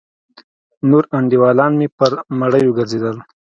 [0.89, 3.17] نور انډيوالان مې پر مړيو گرځېدل.